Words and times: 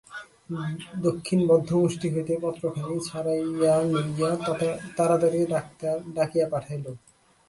দক্ষিণ 1.05 1.39
বদ্ধমুষ্টি 1.49 2.07
হইতে 2.13 2.33
পত্রখানি 2.43 2.95
ছাড়াইয়া 3.07 3.75
লইয়া 3.91 4.31
তাড়াতাড়ি 4.97 5.39
ডাক্তার 5.53 5.95
ডাকিয়া 6.15 6.47
পাঠাইল। 6.53 6.85